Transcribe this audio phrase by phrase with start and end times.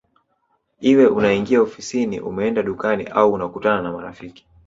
[0.91, 4.47] Iwe unaingia ofisini umeenda dukani au unakutana na marafiki